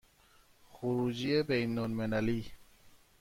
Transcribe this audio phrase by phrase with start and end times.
[0.71, 2.41] خروجی بین المللی